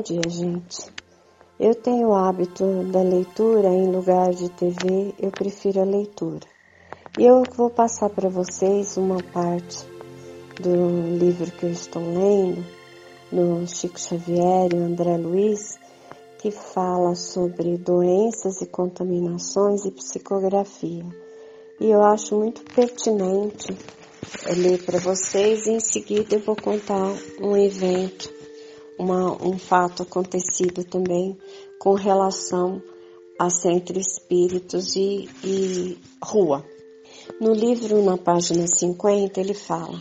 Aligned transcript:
Bom 0.00 0.04
dia, 0.04 0.30
gente. 0.30 0.90
Eu 1.58 1.74
tenho 1.74 2.08
o 2.08 2.14
hábito 2.14 2.64
da 2.84 3.02
leitura 3.02 3.68
em 3.68 3.92
lugar 3.92 4.30
de 4.30 4.48
TV, 4.48 5.12
eu 5.18 5.30
prefiro 5.30 5.82
a 5.82 5.84
leitura. 5.84 6.40
E 7.18 7.26
eu 7.26 7.42
vou 7.54 7.68
passar 7.68 8.08
para 8.08 8.30
vocês 8.30 8.96
uma 8.96 9.22
parte 9.22 9.84
do 10.58 11.18
livro 11.18 11.50
que 11.50 11.64
eu 11.64 11.70
estou 11.70 12.00
lendo, 12.00 12.64
do 13.30 13.66
Chico 13.66 14.00
Xavier 14.00 14.72
e 14.72 14.78
André 14.78 15.18
Luiz, 15.18 15.78
que 16.38 16.50
fala 16.50 17.14
sobre 17.14 17.76
doenças 17.76 18.62
e 18.62 18.66
contaminações 18.66 19.84
e 19.84 19.90
psicografia. 19.90 21.04
E 21.78 21.90
eu 21.90 22.02
acho 22.02 22.38
muito 22.38 22.62
pertinente 22.74 23.76
ler 24.56 24.82
para 24.82 24.98
vocês 24.98 25.66
e 25.66 25.72
em 25.72 25.80
seguida 25.80 26.36
eu 26.36 26.40
vou 26.40 26.56
contar 26.56 27.12
um 27.38 27.54
evento 27.54 28.39
uma, 29.00 29.42
um 29.42 29.58
fato 29.58 30.02
acontecido 30.02 30.84
também 30.84 31.36
com 31.78 31.94
relação 31.94 32.82
a 33.38 33.48
centro 33.48 33.98
espíritos 33.98 34.94
e, 34.94 35.26
e 35.42 35.98
rua. 36.22 36.62
No 37.40 37.54
livro, 37.54 38.02
na 38.04 38.18
página 38.18 38.66
50, 38.66 39.40
ele 39.40 39.54
fala, 39.54 39.98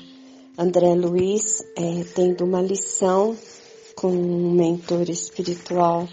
André 0.58 0.94
Luiz, 0.94 1.64
é, 1.78 2.04
tendo 2.14 2.44
uma 2.44 2.62
lição 2.62 3.38
com 3.96 4.10
um 4.10 4.52
mentor 4.52 5.10
espiritual 5.10 6.06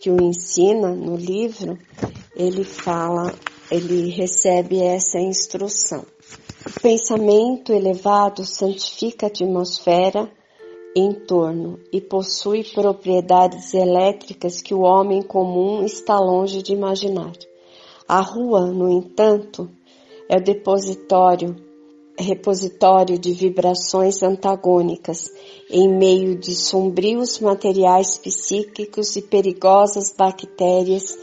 que 0.00 0.10
o 0.10 0.22
ensina 0.22 0.94
no 0.94 1.16
livro, 1.16 1.78
ele 2.34 2.64
fala, 2.64 3.34
ele 3.70 4.08
recebe 4.08 4.80
essa 4.80 5.18
instrução. 5.18 6.06
O 6.66 6.80
pensamento 6.80 7.72
elevado 7.74 8.46
santifica 8.46 9.26
a 9.26 9.28
atmosfera 9.28 10.30
em 10.96 11.12
torno 11.12 11.78
e 11.92 12.00
possui 12.00 12.64
propriedades 12.64 13.72
elétricas 13.74 14.60
que 14.60 14.74
o 14.74 14.80
homem 14.80 15.22
comum 15.22 15.84
está 15.84 16.18
longe 16.18 16.62
de 16.62 16.72
imaginar. 16.72 17.32
A 18.08 18.20
rua, 18.20 18.66
no 18.66 18.90
entanto, 18.90 19.70
é 20.28 20.36
o 20.36 20.42
depositório, 20.42 21.54
repositório 22.18 23.18
de 23.18 23.32
vibrações 23.32 24.22
antagônicas 24.22 25.30
em 25.70 25.88
meio 25.88 26.36
de 26.36 26.56
sombrios 26.56 27.38
materiais 27.38 28.18
psíquicos 28.18 29.14
e 29.14 29.22
perigosas 29.22 30.12
bactérias 30.16 31.16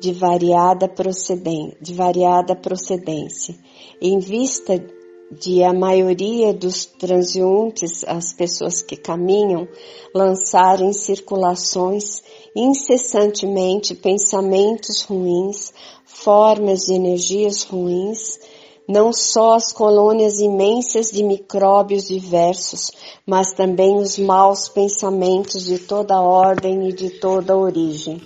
de 0.00 0.12
variada, 0.12 0.88
procedência, 0.88 1.76
de 1.80 1.92
variada 1.92 2.56
procedência. 2.56 3.54
Em 4.00 4.18
vista 4.18 4.82
de 5.30 5.62
a 5.62 5.72
maioria 5.72 6.52
dos 6.52 6.84
transeuntes, 6.84 8.02
as 8.04 8.32
pessoas 8.32 8.82
que 8.82 8.96
caminham, 8.96 9.68
lançarem 10.12 10.92
circulações 10.92 12.22
incessantemente 12.54 13.94
pensamentos 13.94 15.02
ruins, 15.02 15.72
formas 16.04 16.86
de 16.86 16.94
energias 16.94 17.62
ruins, 17.62 18.40
não 18.88 19.12
só 19.12 19.54
as 19.54 19.72
colônias 19.72 20.40
imensas 20.40 21.12
de 21.12 21.22
micróbios 21.22 22.08
diversos, 22.08 22.90
mas 23.24 23.52
também 23.52 23.96
os 23.96 24.18
maus 24.18 24.68
pensamentos 24.68 25.64
de 25.64 25.78
toda 25.78 26.20
ordem 26.20 26.88
e 26.88 26.92
de 26.92 27.20
toda 27.20 27.56
origem, 27.56 28.20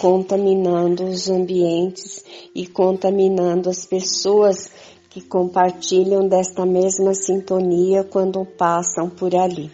contaminando 0.00 1.04
os 1.04 1.30
ambientes 1.30 2.24
e 2.52 2.66
contaminando 2.66 3.70
as 3.70 3.86
pessoas 3.86 4.68
que 5.10 5.20
compartilham 5.20 6.28
desta 6.28 6.64
mesma 6.64 7.12
sintonia 7.14 8.04
quando 8.04 8.44
passam 8.44 9.10
por 9.10 9.34
ali. 9.34 9.68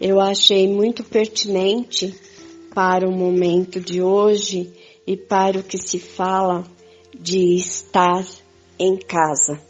Eu 0.00 0.20
achei 0.20 0.68
muito 0.68 1.02
pertinente 1.02 2.14
para 2.72 3.08
o 3.08 3.12
momento 3.12 3.80
de 3.80 4.00
hoje 4.00 4.72
e 5.04 5.16
para 5.16 5.58
o 5.58 5.64
que 5.64 5.76
se 5.76 5.98
fala 5.98 6.64
de 7.12 7.56
estar 7.56 8.24
em 8.78 8.96
casa. 8.96 9.60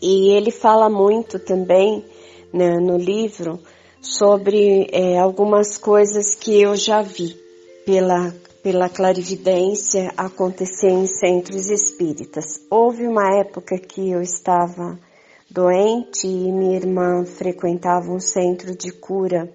E 0.00 0.28
ele 0.28 0.52
fala 0.52 0.88
muito 0.88 1.38
também 1.40 2.04
né, 2.52 2.78
no 2.78 2.96
livro 2.96 3.58
sobre 4.00 4.86
é, 4.92 5.18
algumas 5.18 5.76
coisas 5.76 6.36
que 6.36 6.60
eu 6.60 6.76
já 6.76 7.02
vi 7.02 7.36
pela 7.84 8.32
pela 8.62 8.88
clarividência 8.88 10.12
acontecer 10.16 10.90
em 10.90 11.06
centros 11.06 11.70
espíritas. 11.70 12.60
Houve 12.70 13.06
uma 13.06 13.38
época 13.38 13.78
que 13.78 14.10
eu 14.10 14.20
estava 14.20 14.98
doente 15.50 16.26
e 16.26 16.52
minha 16.52 16.76
irmã 16.76 17.24
frequentava 17.24 18.12
um 18.12 18.20
centro 18.20 18.76
de 18.76 18.92
cura 18.92 19.52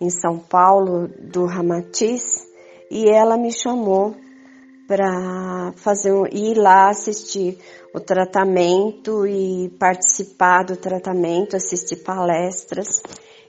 em 0.00 0.10
São 0.10 0.38
Paulo 0.38 1.08
do 1.08 1.46
Ramatiz 1.46 2.46
e 2.90 3.08
ela 3.08 3.36
me 3.36 3.52
chamou 3.52 4.14
para 4.86 5.72
fazer 5.76 6.12
ir 6.32 6.56
lá 6.56 6.90
assistir 6.90 7.58
o 7.92 8.00
tratamento 8.00 9.26
e 9.26 9.68
participar 9.78 10.64
do 10.64 10.76
tratamento, 10.76 11.56
assistir 11.56 11.96
palestras 11.96 13.02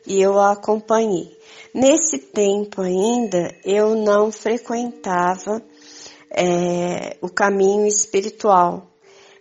e 0.07 0.21
eu 0.21 0.39
a 0.39 0.53
acompanhei. 0.53 1.37
Nesse 1.73 2.17
tempo 2.17 2.81
ainda 2.81 3.53
eu 3.63 3.95
não 3.95 4.31
frequentava 4.31 5.61
é, 6.31 7.17
o 7.21 7.29
caminho 7.29 7.85
espiritual. 7.85 8.87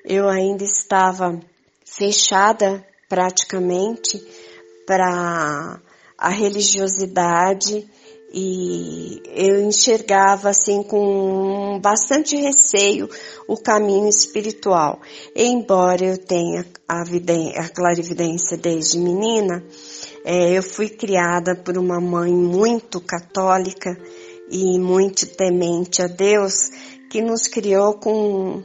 Eu 0.04 0.28
ainda 0.28 0.64
estava 0.64 1.40
fechada 1.84 2.84
praticamente 3.08 4.22
para 4.86 5.80
a 6.18 6.28
religiosidade 6.28 7.88
e 8.32 9.22
eu 9.34 9.62
enxergava 9.62 10.50
assim 10.50 10.82
com 10.82 11.80
bastante 11.80 12.36
receio 12.36 13.08
o 13.48 13.56
caminho 13.56 14.08
espiritual. 14.08 15.00
Embora 15.34 16.04
eu 16.04 16.18
tenha 16.18 16.66
a, 16.88 17.02
a 17.02 17.68
clarividência 17.68 18.56
desde 18.56 18.98
menina, 18.98 19.64
é, 20.28 20.58
eu 20.58 20.62
fui 20.62 20.88
criada 20.88 21.54
por 21.54 21.78
uma 21.78 22.00
mãe 22.00 22.32
muito 22.32 23.00
católica 23.00 23.96
e 24.50 24.76
muito 24.76 25.24
temente 25.24 26.02
a 26.02 26.08
Deus, 26.08 26.68
que 27.08 27.22
nos 27.22 27.46
criou 27.46 27.94
com, 27.94 28.64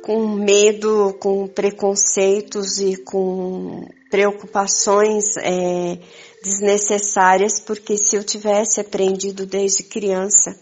com 0.00 0.28
medo, 0.28 1.12
com 1.18 1.48
preconceitos 1.48 2.78
e 2.78 2.96
com 2.98 3.84
preocupações 4.12 5.36
é, 5.38 5.98
desnecessárias, 6.40 7.58
porque 7.58 7.96
se 7.96 8.14
eu 8.14 8.22
tivesse 8.22 8.80
aprendido 8.80 9.44
desde 9.44 9.82
criança 9.82 10.56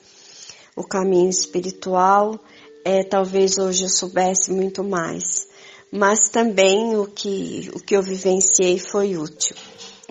o 0.75 0.83
caminho 0.83 1.29
espiritual, 1.29 2.41
é, 2.83 3.05
talvez 3.05 3.59
hoje 3.59 3.85
eu 3.85 3.91
soubesse 3.91 4.51
muito 4.51 4.83
mais. 4.83 5.51
Mas 5.93 6.31
também 6.31 6.97
o 6.97 7.05
que, 7.07 7.71
o 7.75 7.81
que 7.81 7.95
eu 7.95 8.03
vivenciei 8.03 8.79
foi 8.79 9.19
útil. 9.19 9.55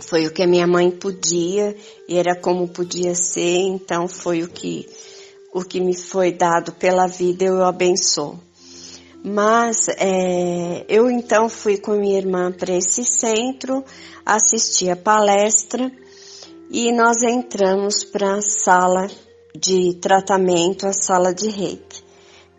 Foi 0.02 0.26
o 0.26 0.32
que 0.32 0.44
a 0.44 0.48
minha 0.48 0.68
mãe 0.68 0.92
podia 0.92 1.76
e 2.08 2.18
era 2.18 2.36
como 2.36 2.68
podia 2.68 3.16
ser, 3.16 3.58
então 3.58 4.08
foi 4.08 4.44
o 4.44 4.50
que 4.50 4.88
o 5.52 5.64
que 5.64 5.80
me 5.80 5.96
foi 5.96 6.32
dado 6.32 6.72
pela 6.74 7.08
vida 7.08 7.46
eu 7.46 7.64
abençoo. 7.64 8.40
Mas 9.24 9.88
é, 9.98 10.86
eu 10.88 11.10
então 11.10 11.50
fui 11.50 11.78
com 11.78 11.92
minha 11.96 12.18
irmã 12.18 12.52
para 12.52 12.74
esse 12.74 13.04
centro, 13.04 13.84
assisti 14.26 14.90
a 14.90 14.96
palestra 14.96 15.92
e 16.70 16.92
nós 16.92 17.22
entramos 17.24 18.04
para 18.04 18.36
a 18.36 18.42
sala 18.42 19.08
de 19.56 19.96
tratamento, 19.96 20.88
a 20.88 20.94
sala 20.94 21.34
de 21.34 21.50
reiki. 21.50 22.04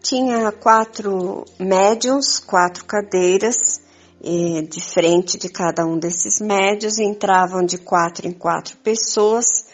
Tinha 0.02 0.50
quatro 0.50 1.44
médiums, 1.58 2.38
quatro 2.38 2.84
cadeiras 2.84 3.79
e 4.22 4.62
de 4.62 4.80
frente 4.80 5.38
de 5.38 5.48
cada 5.48 5.84
um 5.84 5.98
desses 5.98 6.40
médios 6.40 6.98
entravam 6.98 7.64
de 7.64 7.78
quatro 7.78 8.26
em 8.26 8.32
quatro 8.32 8.76
pessoas 8.78 9.64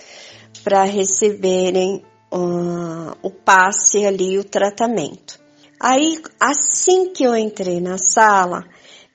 para 0.63 0.85
receberem 0.85 2.05
uh, 2.33 3.17
o 3.23 3.31
passe 3.31 4.05
ali, 4.05 4.39
o 4.39 4.45
tratamento. 4.45 5.41
Aí, 5.81 6.23
assim 6.41 7.13
que 7.13 7.25
eu 7.25 7.37
entrei 7.37 7.81
na 7.81 7.99
sala, 7.99 8.65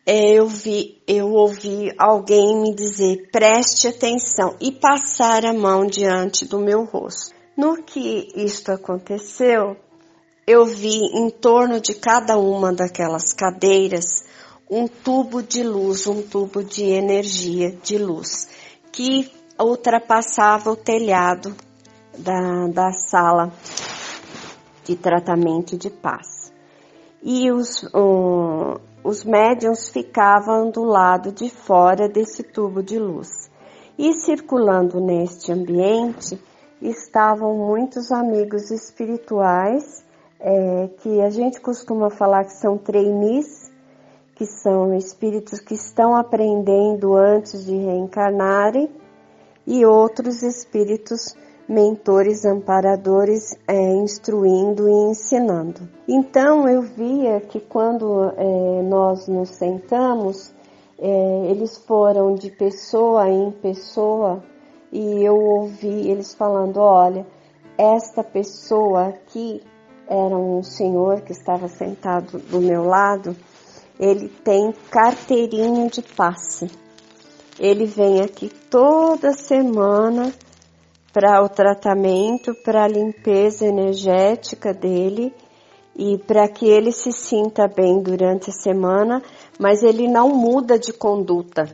é, 0.06 0.34
eu 0.34 0.48
vi, 0.48 1.02
eu 1.08 1.32
ouvi 1.32 1.94
alguém 1.98 2.62
me 2.62 2.74
dizer 2.74 3.30
preste 3.32 3.88
atenção 3.88 4.56
e 4.60 4.72
passar 4.72 5.46
a 5.46 5.54
mão 5.54 5.86
diante 5.86 6.46
do 6.46 6.60
meu 6.60 6.84
rosto. 6.86 7.36
No 7.58 7.84
que 7.84 8.32
isto 8.36 8.72
aconteceu, 8.72 9.76
eu 10.48 10.66
vi 10.66 10.98
em 11.14 11.30
torno 11.30 11.80
de 11.80 11.94
cada 11.94 12.38
uma 12.38 12.74
daquelas 12.74 13.34
cadeiras 13.34 14.24
um 14.72 14.88
tubo 14.88 15.44
de 15.44 15.64
luz, 15.64 16.08
um 16.08 16.22
tubo 16.22 16.64
de 16.64 16.86
energia 16.86 17.76
de 17.84 17.98
luz, 17.98 18.48
que 18.90 19.30
ultrapassava 19.60 20.72
o 20.72 20.78
telhado 20.78 21.54
da, 22.18 22.68
da 22.68 22.94
sala 22.94 23.52
de 24.86 24.96
tratamento 24.96 25.78
de 25.78 25.90
paz. 25.90 26.54
E 27.22 27.52
os, 27.52 27.84
um, 27.94 28.78
os 29.04 29.26
médiums 29.26 29.90
ficavam 29.90 30.72
do 30.72 30.86
lado 30.86 31.34
de 31.34 31.50
fora 31.50 32.08
desse 32.08 32.42
tubo 32.42 32.82
de 32.82 32.98
luz. 32.98 33.52
E 33.98 34.14
circulando 34.14 35.02
neste 35.02 35.52
ambiente, 35.52 36.42
estavam 36.82 37.56
muitos 37.58 38.10
amigos 38.10 38.72
espirituais, 38.72 40.04
é, 40.40 40.90
que 41.02 41.22
a 41.22 41.30
gente 41.30 41.60
costuma 41.60 42.10
falar 42.10 42.46
que 42.46 42.54
são 42.54 42.78
trainees, 42.78 43.71
que 44.42 44.48
são 44.48 44.96
espíritos 44.96 45.60
que 45.60 45.76
estão 45.76 46.16
aprendendo 46.16 47.16
antes 47.16 47.64
de 47.64 47.78
reencarnarem, 47.78 48.90
e 49.68 49.86
outros 49.86 50.42
espíritos 50.42 51.36
mentores, 51.70 52.44
amparadores, 52.44 53.56
é, 53.68 53.94
instruindo 53.98 54.90
e 54.90 55.12
ensinando. 55.12 55.88
Então 56.08 56.68
eu 56.68 56.82
via 56.82 57.40
que 57.42 57.60
quando 57.60 58.34
é, 58.36 58.82
nós 58.82 59.28
nos 59.28 59.50
sentamos, 59.50 60.52
é, 60.98 61.46
eles 61.52 61.78
foram 61.78 62.34
de 62.34 62.50
pessoa 62.50 63.30
em 63.30 63.52
pessoa 63.52 64.44
e 64.92 65.24
eu 65.24 65.36
ouvi 65.36 66.10
eles 66.10 66.34
falando: 66.34 66.78
olha, 66.80 67.28
esta 67.78 68.24
pessoa 68.24 69.10
aqui 69.10 69.62
era 70.08 70.36
um 70.36 70.64
senhor 70.64 71.22
que 71.22 71.32
estava 71.32 71.68
sentado 71.68 72.40
do 72.40 72.60
meu 72.60 72.84
lado, 72.84 73.36
ele 74.02 74.28
tem 74.28 74.74
carteirinha 74.90 75.88
de 75.88 76.02
passe. 76.02 76.72
Ele 77.60 77.86
vem 77.86 78.20
aqui 78.20 78.50
toda 78.68 79.32
semana 79.32 80.34
para 81.14 81.44
o 81.44 81.48
tratamento, 81.48 82.56
para 82.64 82.84
a 82.84 82.88
limpeza 82.88 83.68
energética 83.68 84.74
dele 84.74 85.32
e 85.96 86.18
para 86.18 86.48
que 86.48 86.66
ele 86.66 86.92
se 86.92 87.12
sinta 87.12 87.68
bem 87.68 88.02
durante 88.02 88.50
a 88.50 88.54
semana, 88.54 89.22
mas 89.60 89.84
ele 89.84 90.08
não 90.08 90.30
muda 90.30 90.80
de 90.80 90.92
conduta. 90.92 91.70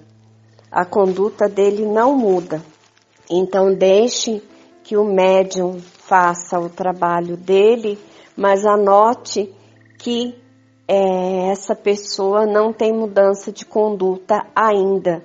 A 0.70 0.84
conduta 0.84 1.48
dele 1.48 1.86
não 1.86 2.14
muda. 2.14 2.62
Então 3.30 3.74
deixe 3.74 4.44
que 4.84 4.98
o 4.98 5.06
médium 5.06 5.80
faça 5.80 6.60
o 6.60 6.68
trabalho 6.68 7.38
dele, 7.38 7.98
mas 8.36 8.66
anote 8.66 9.50
que 9.98 10.36
é, 10.88 11.50
essa 11.50 11.76
pessoa 11.76 12.46
não 12.46 12.72
tem 12.72 12.94
mudança 12.94 13.52
de 13.52 13.66
conduta 13.66 14.46
ainda, 14.56 15.24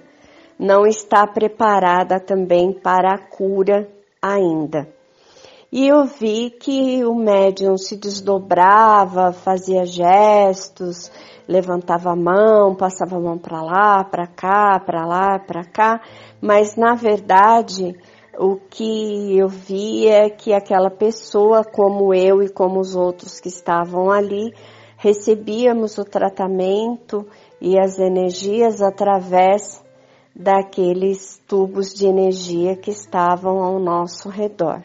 não 0.59 0.87
está 0.87 1.26
preparada 1.26 2.19
também 2.19 2.73
para 2.73 3.14
a 3.14 3.19
cura 3.19 3.88
ainda. 4.20 4.88
E 5.70 5.88
eu 5.88 6.05
vi 6.05 6.50
que 6.50 7.03
o 7.05 7.14
médium 7.14 7.79
se 7.79 7.97
desdobrava, 7.97 9.32
fazia 9.32 9.87
gestos, 9.87 11.11
levantava 11.49 12.11
a 12.11 12.17
mão, 12.17 12.75
passava 12.75 13.17
a 13.17 13.20
mão 13.20 13.38
para 13.38 13.62
lá, 13.62 14.05
para 14.05 14.26
cá, 14.26 14.79
para 14.81 15.06
lá, 15.06 15.38
para 15.38 15.65
cá, 15.65 16.00
mas 16.41 16.76
na 16.76 16.94
verdade 16.94 17.97
o 18.38 18.56
que 18.56 19.38
eu 19.38 19.49
vi 19.49 20.08
é 20.08 20.29
que 20.29 20.53
aquela 20.53 20.91
pessoa, 20.91 21.65
como 21.65 22.12
eu 22.12 22.43
e 22.43 22.49
como 22.49 22.81
os 22.81 22.94
outros 22.94 23.41
que 23.41 23.49
estavam 23.49 24.11
ali, 24.11 24.53
recebíamos 25.02 25.99
o 25.99 26.04
tratamento 26.04 27.26
e 27.60 27.76
as 27.76 27.99
energias 27.99 28.81
através 28.81 29.84
daqueles 30.34 31.43
tubos 31.49 31.93
de 31.93 32.06
energia 32.06 32.76
que 32.76 32.93
estavam 32.93 33.64
ao 33.64 33.81
nosso 33.81 34.28
redor. 34.28 34.81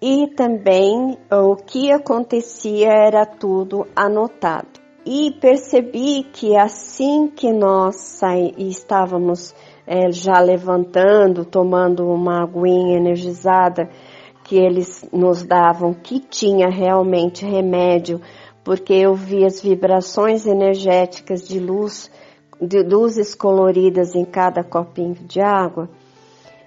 E 0.00 0.28
também 0.28 1.18
o 1.30 1.54
que 1.54 1.92
acontecia 1.92 2.88
era 2.88 3.26
tudo 3.26 3.86
anotado. 3.94 4.80
E 5.04 5.32
percebi 5.38 6.22
que 6.22 6.56
assim 6.56 7.28
que 7.28 7.52
nós 7.52 8.18
estávamos 8.56 9.54
é, 9.86 10.10
já 10.10 10.40
levantando, 10.40 11.44
tomando 11.44 12.08
uma 12.08 12.42
aguinha 12.42 12.96
energizada 12.96 13.90
que 14.44 14.56
eles 14.56 15.06
nos 15.12 15.42
davam, 15.42 15.92
que 15.92 16.20
tinha 16.20 16.70
realmente 16.70 17.44
remédio, 17.44 18.18
porque 18.68 18.92
eu 18.92 19.14
vi 19.14 19.46
as 19.46 19.62
vibrações 19.62 20.44
energéticas 20.44 21.40
de 21.48 21.58
luz 21.58 22.10
de 22.60 22.82
luzes 22.82 23.34
coloridas 23.34 24.14
em 24.14 24.26
cada 24.26 24.62
copinho 24.62 25.14
de 25.14 25.40
água, 25.40 25.88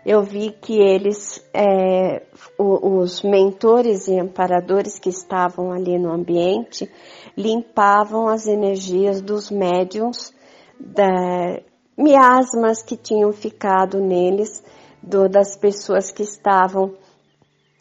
eu 0.04 0.24
vi 0.24 0.50
que 0.50 0.80
eles, 0.80 1.40
é, 1.54 2.24
os 2.58 3.22
mentores 3.22 4.08
e 4.08 4.18
amparadores 4.18 4.98
que 4.98 5.10
estavam 5.10 5.72
ali 5.72 6.00
no 6.00 6.12
ambiente, 6.12 6.90
limpavam 7.38 8.28
as 8.28 8.48
energias 8.48 9.22
dos 9.22 9.52
médiums, 9.52 10.34
da, 10.80 11.62
miasmas 11.96 12.82
que 12.82 12.98
tinham 12.98 13.32
ficado 13.32 14.02
neles, 14.02 14.64
do, 15.04 15.30
das 15.30 15.56
pessoas 15.56 16.10
que 16.10 16.24
estavam 16.24 16.96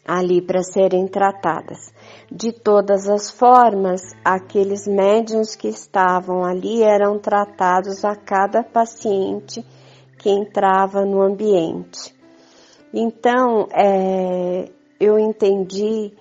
ali 0.05 0.43
para 0.43 0.61
serem 0.61 1.07
tratadas. 1.07 1.91
De 2.33 2.53
todas 2.53 3.09
as 3.09 3.29
formas, 3.29 4.01
aqueles 4.23 4.87
médiums 4.87 5.53
que 5.53 5.67
estavam 5.67 6.45
ali 6.45 6.81
eram 6.81 7.19
tratados 7.19 8.05
a 8.05 8.15
cada 8.15 8.63
paciente 8.63 9.65
que 10.17 10.29
entrava 10.29 11.03
no 11.03 11.21
ambiente. 11.21 12.15
Então, 12.93 13.67
é, 13.73 14.71
eu 14.97 15.19
entendi 15.19 16.13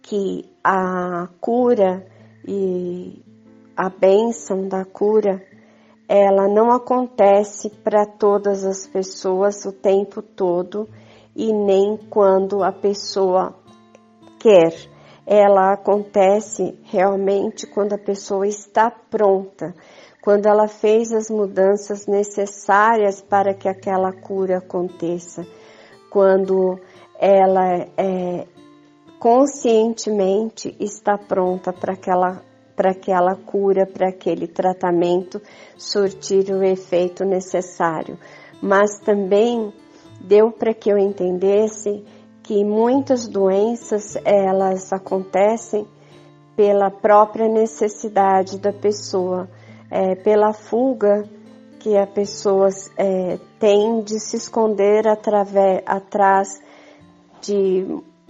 que 0.00 0.50
a 0.64 1.28
cura 1.38 2.02
e 2.46 3.22
a 3.76 3.90
bênção 3.90 4.66
da 4.66 4.86
cura, 4.86 5.44
ela 6.08 6.48
não 6.48 6.70
acontece 6.70 7.68
para 7.68 8.06
todas 8.06 8.64
as 8.64 8.86
pessoas 8.86 9.66
o 9.66 9.72
tempo 9.72 10.22
todo 10.22 10.88
e 11.36 11.52
nem 11.52 11.98
quando 12.08 12.64
a 12.64 12.72
pessoa 12.72 13.54
quer. 14.38 14.96
Ela 15.30 15.74
acontece 15.74 16.78
realmente 16.84 17.66
quando 17.66 17.92
a 17.92 17.98
pessoa 17.98 18.46
está 18.46 18.90
pronta, 18.90 19.74
quando 20.22 20.46
ela 20.46 20.66
fez 20.66 21.12
as 21.12 21.28
mudanças 21.28 22.06
necessárias 22.06 23.20
para 23.20 23.52
que 23.52 23.68
aquela 23.68 24.10
cura 24.10 24.56
aconteça, 24.56 25.46
quando 26.10 26.80
ela 27.20 27.74
é, 27.98 28.46
conscientemente 29.18 30.74
está 30.80 31.18
pronta 31.18 31.74
para 31.74 31.92
aquela 31.92 32.42
para 32.74 32.92
aquela 32.92 33.34
cura, 33.34 33.84
para 33.84 34.08
aquele 34.08 34.46
tratamento 34.46 35.42
surtir 35.76 36.48
o 36.54 36.62
efeito 36.62 37.24
necessário. 37.24 38.16
Mas 38.62 39.00
também 39.00 39.74
deu 40.20 40.52
para 40.52 40.72
que 40.72 40.88
eu 40.88 40.96
entendesse 40.96 42.04
que 42.48 42.64
muitas 42.64 43.28
doenças 43.28 44.16
elas 44.24 44.90
acontecem 44.90 45.86
pela 46.56 46.90
própria 46.90 47.46
necessidade 47.46 48.58
da 48.58 48.72
pessoa, 48.72 49.46
é, 49.90 50.14
pela 50.14 50.54
fuga 50.54 51.28
que 51.78 51.94
a 51.94 52.06
pessoa 52.06 52.70
é, 52.96 53.38
tem 53.60 54.00
de 54.00 54.18
se 54.18 54.38
esconder 54.38 55.06
através, 55.06 55.82
atrás 55.84 56.58
de 57.42 57.86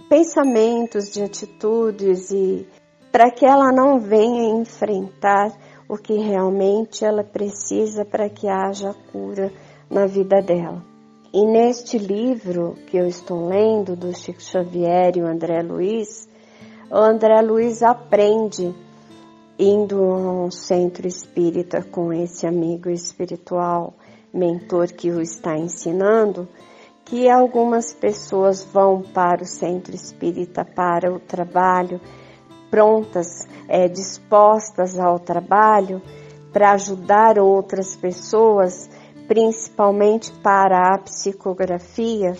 pensamentos, 0.09 1.09
de 1.09 1.23
atitudes 1.23 2.29
e 2.29 2.67
para 3.13 3.31
que 3.31 3.45
ela 3.45 3.71
não 3.71 4.01
venha 4.01 4.59
enfrentar 4.59 5.49
o 5.87 5.95
que 5.95 6.15
realmente 6.15 7.05
ela 7.05 7.23
precisa 7.23 8.03
para 8.03 8.27
que 8.27 8.49
haja 8.49 8.93
cura 9.13 9.49
na 9.89 10.05
vida 10.05 10.41
dela. 10.41 10.88
E 11.31 11.45
neste 11.45 11.99
livro 11.99 12.75
que 12.87 12.97
eu 12.97 13.05
estou 13.05 13.47
lendo, 13.47 13.95
do 13.95 14.17
Chico 14.17 14.41
Xavier 14.41 15.15
e 15.15 15.21
o 15.21 15.27
André 15.27 15.61
Luiz, 15.61 16.27
o 16.89 16.97
André 16.97 17.39
Luiz 17.41 17.83
aprende 17.83 18.73
indo 19.59 20.03
a 20.03 20.45
um 20.45 20.49
centro 20.49 21.05
espírita 21.07 21.83
com 21.83 22.11
esse 22.11 22.47
amigo 22.47 22.89
espiritual, 22.89 23.93
mentor 24.33 24.87
que 24.87 25.11
o 25.11 25.21
está 25.21 25.55
ensinando, 25.55 26.47
que 27.05 27.29
algumas 27.29 27.93
pessoas 27.93 28.63
vão 28.63 29.03
para 29.03 29.43
o 29.43 29.47
centro 29.47 29.93
espírita 29.93 30.65
para 30.65 31.13
o 31.13 31.19
trabalho, 31.19 32.01
prontas, 32.71 33.47
é, 33.67 33.87
dispostas 33.87 34.97
ao 34.97 35.19
trabalho 35.19 36.01
para 36.51 36.71
ajudar 36.71 37.37
outras 37.37 37.95
pessoas 37.95 38.89
principalmente 39.29 40.31
para 40.41 40.95
a 40.95 40.97
psicografia, 40.97 42.35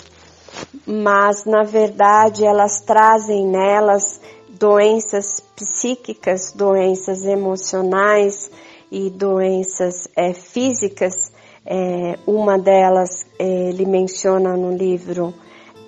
mas 0.88 1.46
na 1.46 1.62
verdade 1.62 2.43
elas 2.43 2.81
trazem 2.81 3.46
nelas 3.46 4.19
doenças 4.50 5.39
psíquicas, 5.55 6.51
doenças 6.51 7.24
emocionais 7.25 8.50
e 8.91 9.12
doenças 9.12 10.08
é, 10.15 10.34
físicas. 10.34 11.31
É, 11.63 12.17
uma 12.25 12.58
delas 12.58 13.24
é, 13.38 13.69
ele 13.69 13.86
menciona 13.86 14.58
no 14.58 14.75
livro 14.75 15.31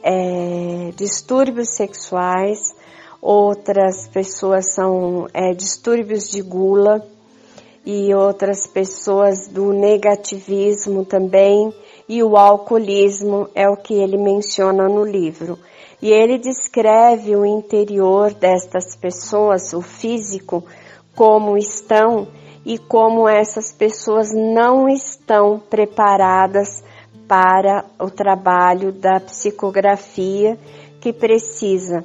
é, 0.03 0.91
distúrbios 0.96 1.70
sexuais, 1.75 2.75
outras 3.20 4.08
pessoas 4.08 4.72
são 4.75 5.27
é, 5.34 5.51
distúrbios 5.55 6.29
de 6.29 6.43
gula, 6.43 7.03
e 7.85 8.13
outras 8.13 8.67
pessoas 8.67 9.47
do 9.47 9.73
negativismo 9.73 11.03
também 11.03 11.73
e 12.07 12.21
o 12.21 12.38
alcoolismo 12.38 13.50
é 13.55 13.67
o 13.69 13.77
que 13.77 13.93
ele 13.93 14.17
menciona 14.17 14.88
no 14.88 15.03
livro. 15.03 15.57
E 16.01 16.11
ele 16.11 16.38
descreve 16.38 17.35
o 17.35 17.45
interior 17.45 18.33
destas 18.33 18.95
pessoas, 18.95 19.73
o 19.73 19.81
físico, 19.81 20.63
como 21.15 21.57
estão 21.57 22.27
e 22.65 22.77
como 22.77 23.27
essas 23.27 23.71
pessoas 23.71 24.29
não 24.33 24.88
estão 24.89 25.59
preparadas 25.59 26.83
para 27.27 27.85
o 28.00 28.09
trabalho 28.09 28.91
da 28.91 29.19
psicografia 29.19 30.57
que 31.00 31.13
precisa 31.13 32.03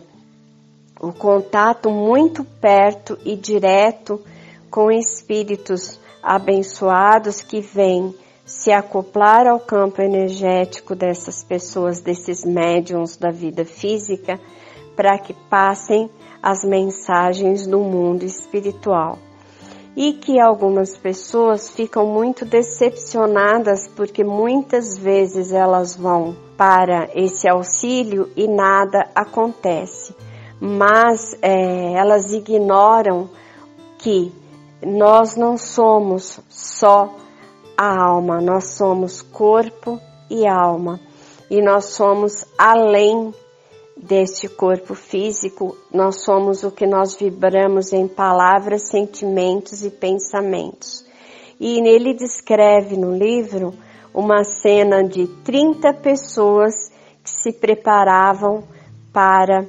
o 1.00 1.12
contato 1.12 1.90
muito 1.90 2.44
perto 2.44 3.18
e 3.24 3.36
direto 3.36 4.20
com 4.70 4.90
espíritos 4.90 5.98
abençoados 6.22 7.40
que 7.40 7.60
vêm 7.60 8.14
se 8.44 8.70
acoplar 8.70 9.46
ao 9.46 9.58
campo 9.58 10.00
energético 10.00 10.94
dessas 10.94 11.42
pessoas, 11.42 12.00
desses 12.00 12.44
médiums 12.44 13.16
da 13.16 13.30
vida 13.30 13.64
física, 13.64 14.38
para 14.94 15.18
que 15.18 15.34
passem 15.50 16.08
as 16.40 16.64
mensagens 16.64 17.66
do 17.66 17.80
mundo 17.80 18.22
espiritual. 18.22 19.18
E 19.96 20.12
que 20.12 20.38
algumas 20.38 20.96
pessoas 20.96 21.70
ficam 21.70 22.06
muito 22.06 22.44
decepcionadas 22.44 23.88
porque 23.88 24.22
muitas 24.22 24.96
vezes 24.96 25.52
elas 25.52 25.96
vão 25.96 26.36
para 26.56 27.08
esse 27.14 27.48
auxílio 27.48 28.30
e 28.36 28.46
nada 28.46 29.08
acontece. 29.14 30.14
Mas 30.60 31.36
é, 31.42 31.94
elas 31.94 32.32
ignoram 32.32 33.28
que 33.98 34.32
nós 34.84 35.36
não 35.36 35.56
somos 35.56 36.40
só 36.48 37.14
a 37.76 38.04
alma, 38.04 38.40
nós 38.40 38.74
somos 38.74 39.22
corpo 39.22 40.00
e 40.30 40.46
alma. 40.46 41.00
E 41.50 41.62
nós 41.62 41.86
somos 41.86 42.44
além 42.58 43.32
deste 43.96 44.48
corpo 44.48 44.94
físico, 44.94 45.76
nós 45.92 46.22
somos 46.22 46.62
o 46.62 46.70
que 46.70 46.86
nós 46.86 47.14
vibramos 47.14 47.92
em 47.92 48.06
palavras, 48.06 48.88
sentimentos 48.90 49.84
e 49.84 49.90
pensamentos. 49.90 51.04
E 51.58 51.78
ele 51.78 52.12
descreve 52.12 52.96
no 52.96 53.16
livro 53.16 53.72
uma 54.12 54.44
cena 54.44 55.02
de 55.02 55.26
30 55.44 55.94
pessoas 55.94 56.90
que 57.22 57.30
se 57.30 57.52
preparavam 57.52 58.64
para 59.12 59.66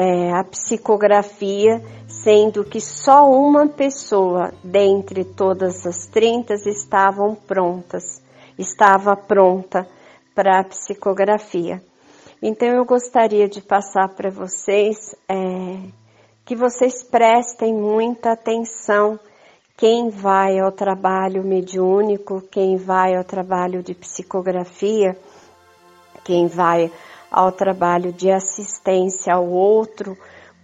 é, 0.00 0.32
a 0.32 0.42
psicografia, 0.42 1.84
sendo 2.08 2.64
que 2.64 2.80
só 2.80 3.30
uma 3.30 3.68
pessoa 3.68 4.50
dentre 4.64 5.26
todas 5.26 5.86
as 5.86 6.06
30 6.06 6.54
estavam 6.54 7.34
prontas, 7.34 8.22
estava 8.58 9.14
pronta 9.14 9.86
para 10.34 10.60
a 10.60 10.64
psicografia. 10.64 11.82
Então 12.42 12.68
eu 12.68 12.86
gostaria 12.86 13.46
de 13.46 13.60
passar 13.60 14.08
para 14.08 14.30
vocês 14.30 15.14
é, 15.28 15.36
que 16.46 16.56
vocês 16.56 17.02
prestem 17.02 17.74
muita 17.74 18.32
atenção 18.32 19.20
quem 19.76 20.08
vai 20.08 20.58
ao 20.58 20.72
trabalho 20.72 21.44
mediúnico, 21.44 22.40
quem 22.50 22.78
vai 22.78 23.14
ao 23.14 23.24
trabalho 23.24 23.82
de 23.82 23.94
psicografia, 23.94 25.14
quem 26.24 26.46
vai 26.46 26.90
ao 27.30 27.52
trabalho 27.52 28.12
de 28.12 28.30
assistência 28.30 29.34
ao 29.34 29.46
outro, 29.48 30.16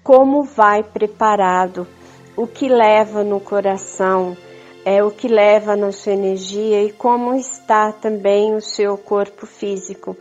como 0.03 0.43
vai 0.43 0.83
preparado, 0.83 1.87
o 2.37 2.47
que 2.47 2.69
leva 2.69 3.23
no 3.23 3.41
coração, 3.41 4.37
é 4.85 5.03
o 5.03 5.11
que 5.11 5.29
leva 5.29 5.75
na 5.75 5.91
sua 5.91 6.13
energia 6.13 6.83
e 6.83 6.93
como 6.93 7.35
está 7.35 7.93
também 7.93 8.55
o 8.55 8.61
seu 8.61 8.97
corpo 8.97 9.47
físico. 9.47 10.17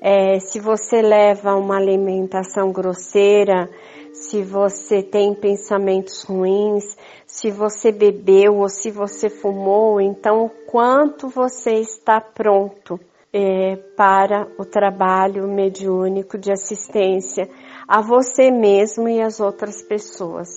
É, 0.00 0.38
se 0.40 0.58
você 0.58 1.02
leva 1.02 1.54
uma 1.54 1.76
alimentação 1.76 2.72
grosseira, 2.72 3.68
se 4.12 4.42
você 4.42 5.02
tem 5.02 5.34
pensamentos 5.34 6.22
ruins, 6.22 6.96
se 7.26 7.50
você 7.50 7.92
bebeu 7.92 8.56
ou 8.56 8.68
se 8.68 8.90
você 8.90 9.30
fumou, 9.30 10.00
então 10.00 10.50
quanto 10.66 11.28
você 11.28 11.74
está 11.74 12.20
pronto 12.20 12.98
é, 13.32 13.76
para 13.96 14.48
o 14.58 14.64
trabalho 14.64 15.46
mediúnico 15.46 16.36
de 16.36 16.50
assistência 16.50 17.48
a 17.86 18.00
você 18.00 18.50
mesmo 18.50 19.08
e 19.08 19.20
às 19.20 19.40
outras 19.40 19.82
pessoas. 19.82 20.48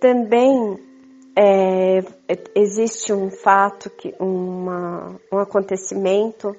Também 0.00 0.78
é, 1.36 2.02
existe 2.54 3.12
um 3.12 3.30
fato, 3.30 3.90
que, 3.90 4.14
uma, 4.18 5.20
um 5.32 5.38
acontecimento 5.38 6.54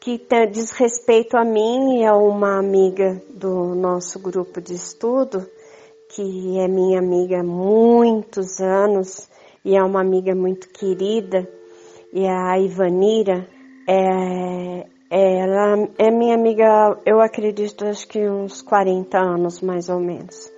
que 0.00 0.20
diz 0.52 0.70
respeito 0.72 1.36
a 1.36 1.44
mim 1.44 2.00
e 2.00 2.04
a 2.04 2.14
uma 2.14 2.58
amiga 2.58 3.22
do 3.30 3.74
nosso 3.74 4.18
grupo 4.18 4.60
de 4.60 4.74
estudo, 4.74 5.48
que 6.10 6.58
é 6.58 6.68
minha 6.68 6.98
amiga 6.98 7.40
há 7.40 7.42
muitos 7.42 8.60
anos 8.60 9.28
e 9.64 9.74
é 9.74 9.82
uma 9.82 10.02
amiga 10.02 10.34
muito 10.34 10.68
querida, 10.68 11.48
e 12.12 12.24
é 12.24 12.30
a 12.30 12.58
Ivanira. 12.58 13.48
É, 13.86 14.86
ela 15.10 15.88
é 15.98 16.10
minha 16.10 16.34
amiga, 16.34 16.98
eu 17.04 17.20
acredito, 17.20 17.84
acho 17.86 18.08
que 18.08 18.18
uns 18.28 18.62
40 18.62 19.18
anos 19.18 19.60
mais 19.60 19.88
ou 19.88 20.00
menos. 20.00 20.50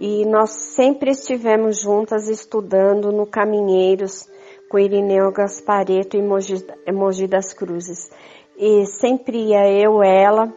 E 0.00 0.26
nós 0.26 0.50
sempre 0.50 1.12
estivemos 1.12 1.80
juntas 1.80 2.28
estudando 2.28 3.12
no 3.12 3.24
Caminheiros 3.24 4.28
com 4.68 4.78
Irineu 4.78 5.30
Gaspareto 5.32 6.16
e 6.16 6.22
Mogi, 6.22 6.54
Mogi 6.92 7.26
das 7.26 7.54
Cruzes. 7.54 8.10
E 8.58 8.84
sempre 8.84 9.38
ia 9.38 9.70
eu, 9.70 10.02
ela, 10.02 10.52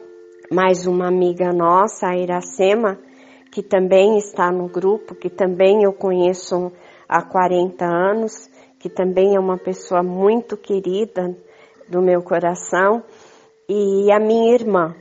mais 0.52 0.88
uma 0.88 1.08
amiga 1.08 1.54
nossa, 1.54 2.08
a 2.08 2.18
Iracema, 2.18 2.98
que 3.52 3.62
também 3.62 4.18
está 4.18 4.52
no 4.52 4.68
grupo, 4.68 5.14
que 5.14 5.30
também 5.30 5.84
eu 5.84 5.94
conheço 5.94 6.72
há 7.08 7.22
40 7.22 7.86
anos, 7.86 8.50
que 8.80 8.90
também 8.90 9.36
é 9.36 9.40
uma 9.40 9.58
pessoa 9.58 10.02
muito 10.02 10.58
querida 10.58 11.36
do 11.90 12.02
meu 12.02 12.22
coração, 12.22 13.04
e 13.68 14.12
a 14.12 14.20
minha 14.20 14.54
irmã. 14.54 14.96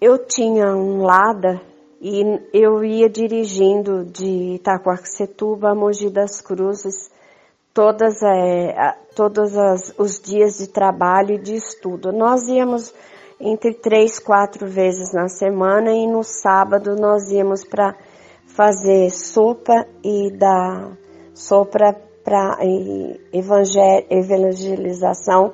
Eu 0.00 0.18
tinha 0.26 0.66
um 0.74 1.02
Lada 1.02 1.60
e 2.00 2.22
eu 2.52 2.84
ia 2.84 3.08
dirigindo 3.08 4.04
de 4.04 4.56
Itacoaxetuba 4.56 5.70
a 5.70 5.74
Mogi 5.74 6.10
das 6.10 6.40
Cruzes 6.40 7.12
todas, 7.72 8.22
é, 8.22 8.96
todos 9.14 9.56
as, 9.56 9.94
os 9.98 10.20
dias 10.20 10.58
de 10.58 10.68
trabalho 10.68 11.34
e 11.34 11.38
de 11.38 11.54
estudo. 11.54 12.12
Nós 12.12 12.48
íamos 12.48 12.92
entre 13.40 13.74
três, 13.74 14.18
quatro 14.18 14.66
vezes 14.66 15.12
na 15.12 15.28
semana 15.28 15.92
e 15.92 16.06
no 16.06 16.22
sábado 16.22 16.96
nós 16.96 17.30
íamos 17.30 17.64
para 17.64 17.94
fazer 18.46 19.10
sopa 19.10 19.86
e 20.04 20.30
dar 20.30 20.96
sopa 21.34 21.96
para 22.24 22.58
evangelização 24.10 25.52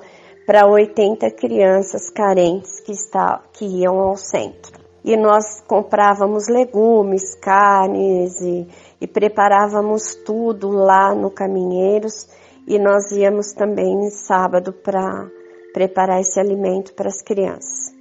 para 0.49 0.67
80 0.67 1.31
crianças 1.33 2.09
carentes 2.09 2.81
que, 2.81 2.93
está, 2.93 3.43
que 3.53 3.67
iam 3.67 4.01
ao 4.01 4.17
centro. 4.17 4.81
E 5.05 5.15
nós 5.15 5.61
comprávamos 5.67 6.49
legumes, 6.49 7.35
carnes 7.35 8.41
e 8.41 8.67
e 9.01 9.07
preparávamos 9.07 10.15
tudo 10.15 10.71
lá 10.71 11.15
no 11.15 11.31
Caminheiros 11.31 12.27
e 12.67 12.79
nós 12.79 13.13
íamos 13.13 13.53
também 13.53 14.11
sábado 14.11 14.73
para 14.73 15.29
preparar 15.73 16.21
esse 16.21 16.39
alimento 16.41 16.93
para 16.95 17.09
as 17.09 17.23
crianças. 17.23 17.95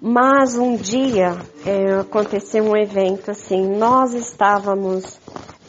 Mas 0.00 0.56
um 0.56 0.76
dia 0.76 1.36
é, 1.66 2.00
aconteceu 2.00 2.62
um 2.64 2.76
evento 2.76 3.30
assim, 3.30 3.66
nós 3.76 4.12
estávamos 4.12 5.18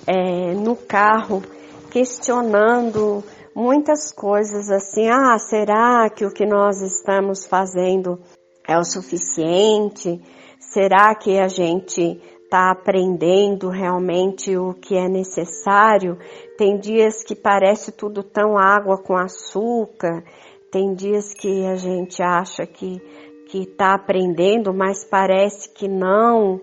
é, 0.06 0.54
no 0.54 0.76
carro 0.76 1.42
questionando 1.90 3.24
muitas 3.56 4.12
coisas 4.12 4.70
assim, 4.70 5.08
ah, 5.10 5.38
será 5.40 6.10
que 6.10 6.26
o 6.26 6.32
que 6.32 6.46
nós 6.46 6.82
estamos 6.82 7.46
fazendo 7.46 8.20
é 8.68 8.78
o 8.78 8.84
suficiente? 8.84 10.22
Será 10.60 11.16
que 11.16 11.40
a 11.40 11.48
gente 11.48 12.22
está 12.44 12.70
aprendendo 12.72 13.70
realmente 13.70 14.56
o 14.56 14.74
que 14.74 14.96
é 14.96 15.10
necessário. 15.10 16.18
Tem 16.58 16.78
dias 16.78 17.24
que 17.24 17.36
parece 17.36 17.92
tudo 17.92 18.24
tão 18.24 18.58
água 18.58 18.98
com 18.98 19.16
açúcar, 19.18 20.24
tem 20.72 20.94
dias 20.94 21.34
que 21.34 21.66
a 21.66 21.76
gente 21.76 22.22
acha 22.22 22.66
que 22.66 23.02
que 23.48 23.60
está 23.60 23.94
aprendendo, 23.94 24.74
mas 24.74 25.06
parece 25.06 25.70
que 25.70 25.88
não. 25.88 26.60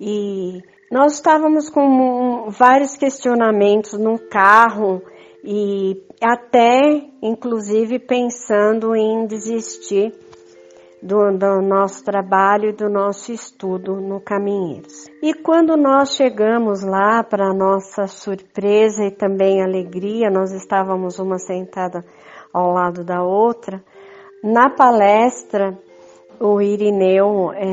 E 0.00 0.60
nós 0.90 1.14
estávamos 1.14 1.70
com 1.70 2.50
vários 2.50 2.96
questionamentos 2.96 3.92
no 3.98 4.18
carro 4.18 5.00
e 5.44 6.02
até, 6.22 6.80
inclusive, 7.22 7.98
pensando 7.98 8.96
em 8.96 9.26
desistir 9.26 10.10
do, 11.02 11.36
do, 11.36 11.60
nosso 11.60 12.02
trabalho 12.02 12.70
e 12.70 12.72
do 12.72 12.88
nosso 12.88 13.30
estudo 13.30 14.00
no 14.00 14.22
Caminheiros. 14.22 15.06
E 15.22 15.34
quando 15.34 15.76
nós 15.76 16.16
chegamos 16.16 16.82
lá, 16.82 17.22
para 17.22 17.52
nossa 17.52 18.06
surpresa 18.06 19.04
e 19.04 19.10
também 19.10 19.62
alegria, 19.62 20.30
nós 20.30 20.50
estávamos 20.50 21.18
uma 21.18 21.38
sentada 21.38 22.02
ao 22.50 22.72
lado 22.72 23.04
da 23.04 23.22
outra, 23.22 23.84
Na 24.42 24.70
palestra, 24.70 25.78
o 26.40 26.60
Irineu, 26.60 27.52
é, 27.52 27.66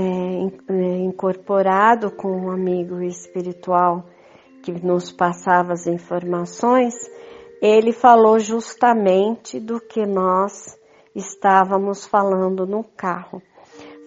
é, 0.70 0.98
incorporado 1.00 2.12
com 2.12 2.30
um 2.30 2.51
amigo 2.51 3.01
espiritual 3.01 4.06
que 4.62 4.72
nos 4.72 5.12
passava 5.12 5.74
as 5.74 5.88
informações, 5.88 6.94
ele 7.62 7.94
falou 7.94 8.39
justamente 8.39 9.60
do 9.60 9.80
que 9.80 10.03
nós 10.03 10.80
estávamos 11.13 12.08
falando 12.08 12.65
no 12.65 12.84
carro. 12.84 13.39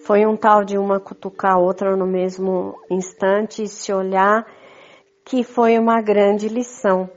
Foi 0.05 0.25
um 0.25 0.35
tal 0.35 0.65
de 0.65 0.77
uma 0.77 0.99
cutucar 0.99 1.53
a 1.53 1.59
outra 1.59 1.95
no 1.95 2.05
mesmo 2.05 2.75
instante 2.91 3.63
e 3.63 3.67
se 3.67 3.93
olhar, 3.93 4.45
que 5.23 5.43
foi 5.43 5.79
uma 5.79 6.01
grande 6.01 6.49
lição. 6.49 7.09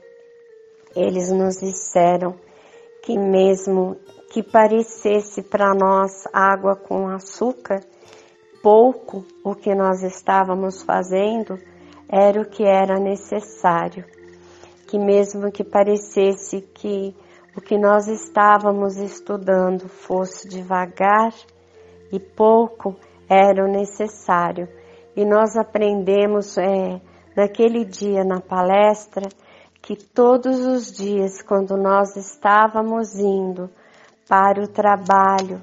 Eles 0.95 1.31
nos 1.33 1.57
disseram 1.57 2.37
que 3.03 3.19
mesmo 3.19 3.97
que 4.31 4.43
parecesse 4.43 5.43
para 5.43 5.75
nós 5.75 6.25
água 6.33 6.77
com 6.77 7.09
açúcar, 7.09 7.81
pouco 8.63 9.25
o 9.45 9.55
que 9.55 9.75
nós 9.75 10.03
estávamos 10.03 10.83
fazendo 10.83 11.59
era 12.09 12.41
o 12.41 12.49
que 12.49 12.65
era 12.65 12.99
necessário. 12.99 14.05
Que 14.89 14.99
mesmo 14.99 15.53
que 15.53 15.63
parecesse 15.63 16.61
que 16.61 17.15
o 17.57 17.61
que 17.61 17.79
nós 17.79 18.09
estávamos 18.09 18.97
estudando 18.97 19.89
fosse 19.89 20.49
devagar 20.49 21.33
e 22.11 22.19
pouco, 22.19 22.97
era 23.29 23.65
o 23.65 23.69
necessário. 23.69 24.69
E 25.15 25.25
nós 25.25 25.57
aprendemos 25.57 26.57
é, 26.57 27.01
naquele 27.37 27.85
dia 27.85 28.25
na 28.25 28.41
palestra 28.41 29.29
que 29.83 29.97
todos 29.97 30.67
os 30.67 30.91
dias, 30.91 31.43
quando 31.43 31.77
nós 31.77 32.17
estávamos 32.17 33.15
indo 33.19 33.69
para 34.29 34.63
o 34.63 34.69
trabalho 34.69 35.63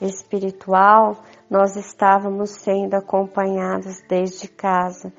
espiritual, 0.00 1.16
nós 1.48 1.76
estávamos 1.76 2.50
sendo 2.50 2.94
acompanhados 2.94 4.02
desde 4.08 4.48
casa, 4.48 5.12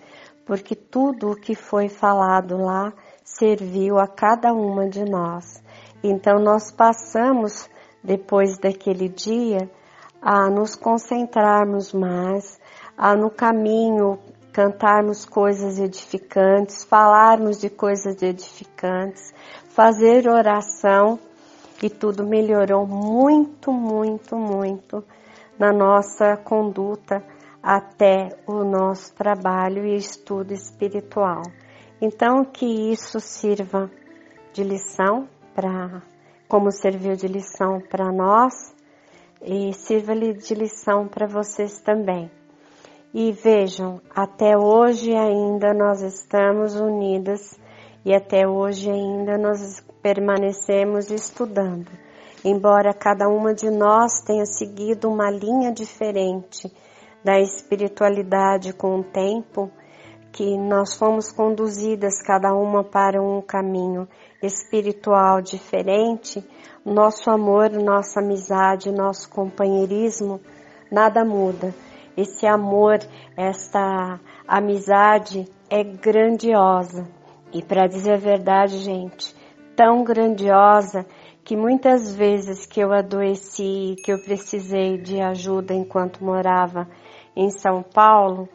porque 0.46 0.76
tudo 0.76 1.32
o 1.32 1.36
que 1.36 1.56
foi 1.56 1.88
falado 1.88 2.58
lá 2.58 2.94
serviu 3.28 4.00
a 4.00 4.08
cada 4.08 4.54
uma 4.54 4.88
de 4.88 5.04
nós. 5.04 5.62
Então 6.02 6.40
nós 6.40 6.72
passamos 6.72 7.70
depois 8.02 8.58
daquele 8.58 9.10
dia 9.10 9.70
a 10.22 10.50
nos 10.50 10.76
concentrarmos 10.76 11.92
mais, 11.92 12.58
a 12.98 13.16
no 13.16 13.30
caminho 13.30 14.18
cantarmos 14.54 15.26
coisas 15.26 15.78
edificantes, 15.78 16.84
falarmos 16.86 17.60
de 17.60 17.70
coisas 17.70 18.22
edificantes, 18.24 19.34
fazer 19.70 20.28
oração 20.28 21.20
e 21.84 21.90
tudo 21.90 22.26
melhorou 22.26 22.88
muito, 22.88 23.72
muito, 23.72 24.36
muito 24.38 25.04
na 25.60 25.72
nossa 25.74 26.38
conduta 26.38 27.22
até 27.62 28.30
o 28.48 28.64
nosso 28.64 29.14
trabalho 29.14 29.86
e 29.86 29.98
estudo 29.98 30.54
espiritual. 30.54 31.44
Então 32.02 32.46
que 32.46 32.92
isso 32.92 33.20
sirva 33.20 33.90
de 34.54 34.64
lição 34.64 35.28
para 35.56 36.02
como 36.48 36.72
serviu 36.72 37.16
de 37.16 37.28
lição 37.28 37.82
para 37.90 38.12
nós 38.12 38.76
e 39.42 39.74
sirva-lhe 39.74 40.34
de 40.34 40.54
lição 40.54 41.08
para 41.08 41.28
vocês 41.28 41.82
também. 41.82 42.32
E 43.14 43.32
vejam, 43.32 44.00
até 44.16 44.58
hoje 44.58 45.16
ainda 45.16 45.74
nós 45.74 46.02
estamos 46.02 46.76
unidas 46.76 47.60
e 48.06 48.14
até 48.14 48.48
hoje 48.48 48.90
ainda 48.90 49.38
nós 49.38 49.84
permanecemos 50.02 51.10
estudando. 51.10 51.90
Embora 52.46 52.94
cada 52.94 53.28
uma 53.28 53.54
de 53.54 53.70
nós 53.70 54.22
tenha 54.22 54.46
seguido 54.46 55.10
uma 55.10 55.30
linha 55.30 55.72
diferente 55.72 56.72
da 57.24 57.40
espiritualidade 57.40 58.72
com 58.74 59.00
o 59.00 59.04
tempo, 59.04 59.72
que 60.38 60.56
nós 60.56 60.94
fomos 60.94 61.32
conduzidas 61.32 62.22
cada 62.22 62.54
uma 62.54 62.84
para 62.84 63.20
um 63.20 63.42
caminho 63.42 64.08
espiritual 64.40 65.42
diferente, 65.42 66.48
nosso 66.86 67.32
amor, 67.32 67.72
nossa 67.72 68.20
amizade, 68.20 68.92
nosso 68.92 69.28
companheirismo, 69.32 70.40
nada 70.92 71.26
muda. 71.26 71.74
Esse 72.16 72.46
amor, 72.46 73.00
esta 73.36 74.20
amizade 74.48 75.52
é 75.72 75.84
grandiosa. 75.84 77.08
E 77.52 77.64
para 77.64 77.88
dizer 77.88 78.14
a 78.14 78.18
verdade, 78.18 78.78
gente, 78.78 79.36
tão 79.76 80.04
grandiosa 80.04 81.04
que 81.44 81.58
muitas 81.58 82.16
vezes 82.16 82.68
que 82.68 82.80
eu 82.80 82.94
adoeci, 82.94 83.96
que 84.06 84.14
eu 84.14 84.22
precisei 84.22 85.00
de 85.00 85.20
ajuda 85.20 85.74
enquanto 85.74 86.24
morava 86.24 86.88
em 87.36 87.50
São 87.50 87.82
Paulo, 87.82 88.48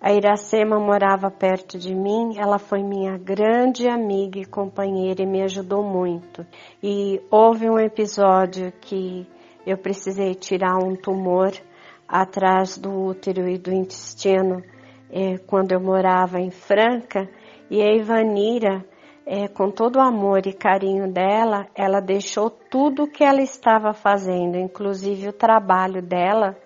a 0.00 0.12
Iracema 0.12 0.80
morava 0.80 1.30
perto 1.30 1.78
de 1.78 1.94
mim, 1.94 2.38
ela 2.38 2.58
foi 2.58 2.82
minha 2.82 3.18
grande 3.18 3.86
amiga 3.86 4.38
e 4.38 4.46
companheira 4.46 5.22
e 5.22 5.26
me 5.26 5.42
ajudou 5.42 5.82
muito. 5.84 6.46
E 6.82 7.20
houve 7.30 7.68
um 7.68 7.78
episódio 7.78 8.72
que 8.80 9.26
eu 9.66 9.76
precisei 9.76 10.34
tirar 10.34 10.78
um 10.78 10.96
tumor 10.96 11.52
atrás 12.08 12.78
do 12.78 12.90
útero 12.90 13.46
e 13.46 13.58
do 13.58 13.70
intestino 13.72 14.62
é, 15.10 15.36
quando 15.38 15.72
eu 15.72 15.80
morava 15.80 16.40
em 16.40 16.50
Franca 16.50 17.28
e 17.68 17.82
a 17.82 17.94
Ivanira, 17.94 18.84
é, 19.26 19.48
com 19.48 19.70
todo 19.70 19.96
o 19.96 20.00
amor 20.00 20.46
e 20.46 20.52
carinho 20.52 21.12
dela, 21.12 21.66
ela 21.74 22.00
deixou 22.00 22.48
tudo 22.48 23.04
o 23.04 23.10
que 23.10 23.22
ela 23.22 23.42
estava 23.42 23.92
fazendo, 23.92 24.56
inclusive 24.56 25.28
o 25.28 25.32
trabalho 25.32 26.00
dela, 26.00 26.56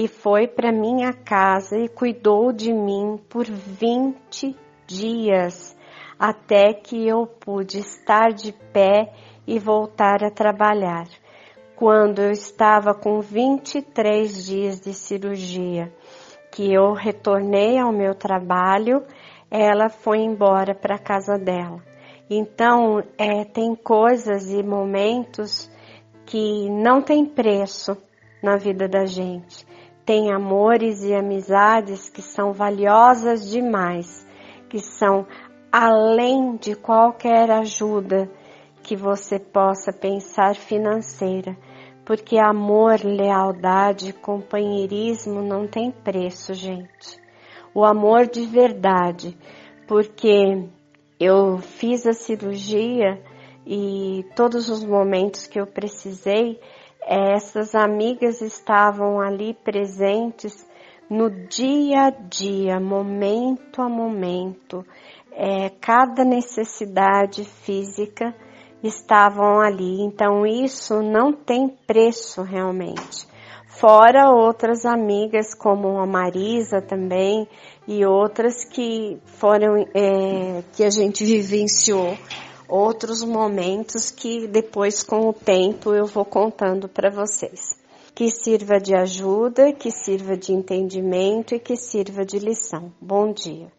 e 0.00 0.06
foi 0.06 0.46
para 0.46 0.70
minha 0.70 1.12
casa 1.12 1.76
e 1.76 1.88
cuidou 1.88 2.52
de 2.52 2.72
mim 2.72 3.18
por 3.28 3.44
20 3.46 4.56
dias, 4.86 5.76
até 6.16 6.72
que 6.72 7.04
eu 7.04 7.26
pude 7.26 7.80
estar 7.80 8.28
de 8.28 8.52
pé 8.72 9.12
e 9.44 9.58
voltar 9.58 10.22
a 10.22 10.30
trabalhar. 10.30 11.08
Quando 11.74 12.22
eu 12.22 12.30
estava 12.30 12.94
com 12.94 13.20
23 13.20 14.46
dias 14.46 14.80
de 14.80 14.94
cirurgia, 14.94 15.92
que 16.52 16.72
eu 16.72 16.92
retornei 16.92 17.76
ao 17.76 17.90
meu 17.90 18.14
trabalho, 18.14 19.02
ela 19.50 19.88
foi 19.88 20.18
embora 20.18 20.76
para 20.76 20.96
casa 20.96 21.36
dela. 21.36 21.82
Então, 22.30 23.02
é, 23.18 23.44
tem 23.44 23.74
coisas 23.74 24.48
e 24.52 24.62
momentos 24.62 25.68
que 26.24 26.70
não 26.70 27.02
tem 27.02 27.26
preço 27.26 27.96
na 28.40 28.56
vida 28.56 28.86
da 28.86 29.04
gente 29.04 29.66
tem 30.08 30.32
amores 30.32 31.04
e 31.04 31.14
amizades 31.14 32.08
que 32.08 32.22
são 32.22 32.50
valiosas 32.50 33.46
demais, 33.50 34.26
que 34.66 34.78
são 34.78 35.26
além 35.70 36.56
de 36.56 36.74
qualquer 36.74 37.50
ajuda 37.50 38.26
que 38.82 38.96
você 38.96 39.38
possa 39.38 39.92
pensar 39.92 40.54
financeira, 40.54 41.54
porque 42.06 42.38
amor, 42.38 43.04
lealdade, 43.04 44.14
companheirismo 44.14 45.42
não 45.42 45.66
tem 45.66 45.90
preço, 45.90 46.54
gente. 46.54 47.20
O 47.74 47.84
amor 47.84 48.26
de 48.28 48.46
verdade, 48.46 49.36
porque 49.86 50.70
eu 51.20 51.58
fiz 51.58 52.06
a 52.06 52.14
cirurgia 52.14 53.22
e 53.66 54.24
todos 54.34 54.70
os 54.70 54.82
momentos 54.82 55.46
que 55.46 55.60
eu 55.60 55.66
precisei, 55.66 56.58
essas 57.08 57.74
amigas 57.74 58.42
estavam 58.42 59.18
ali 59.18 59.54
presentes 59.54 60.66
no 61.08 61.30
dia 61.30 62.08
a 62.08 62.10
dia, 62.10 62.78
momento 62.78 63.80
a 63.80 63.88
momento, 63.88 64.84
é, 65.32 65.70
cada 65.80 66.22
necessidade 66.22 67.44
física 67.44 68.34
estavam 68.82 69.58
ali. 69.58 70.02
Então 70.02 70.46
isso 70.46 71.00
não 71.02 71.32
tem 71.32 71.68
preço 71.86 72.42
realmente. 72.42 73.26
Fora 73.66 74.30
outras 74.30 74.84
amigas 74.84 75.54
como 75.54 75.98
a 75.98 76.06
Marisa 76.06 76.82
também 76.82 77.48
e 77.86 78.04
outras 78.04 78.64
que 78.64 79.18
foram 79.24 79.78
é, 79.94 80.62
que 80.76 80.84
a 80.84 80.90
gente 80.90 81.24
vivenciou 81.24 82.18
outros 82.68 83.24
momentos 83.24 84.10
que 84.10 84.46
depois 84.46 85.02
com 85.02 85.28
o 85.28 85.32
tempo 85.32 85.94
eu 85.94 86.06
vou 86.06 86.24
contando 86.24 86.88
para 86.88 87.10
vocês. 87.10 87.76
Que 88.14 88.30
sirva 88.30 88.78
de 88.80 88.94
ajuda, 88.94 89.72
que 89.72 89.90
sirva 89.90 90.36
de 90.36 90.52
entendimento 90.52 91.54
e 91.54 91.60
que 91.60 91.76
sirva 91.76 92.24
de 92.24 92.38
lição. 92.38 92.92
Bom 93.00 93.32
dia. 93.32 93.77